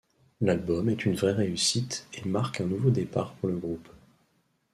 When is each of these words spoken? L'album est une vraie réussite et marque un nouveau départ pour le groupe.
L'album 0.41 0.89
est 0.89 1.05
une 1.05 1.13
vraie 1.13 1.31
réussite 1.33 2.07
et 2.15 2.27
marque 2.27 2.59
un 2.61 2.65
nouveau 2.65 2.89
départ 2.89 3.35
pour 3.35 3.49
le 3.49 3.57
groupe. 3.57 3.87